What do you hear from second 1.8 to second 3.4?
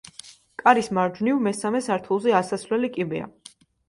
სართულზე ასასვლელი კიბეა.